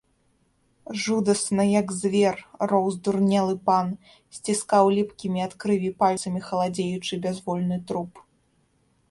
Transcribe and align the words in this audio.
Жудасна, 1.01 1.65
як 1.81 1.91
звер, 1.99 2.35
роў 2.71 2.85
здурнелы 2.95 3.55
пан, 3.69 3.87
сціскаў 4.39 4.91
ліпкімі 4.97 5.39
ад 5.49 5.53
крыві 5.65 5.93
пальцамі 6.01 6.39
халадзеючы 6.49 7.23
бязвольны 7.29 7.77
труп. 7.93 8.11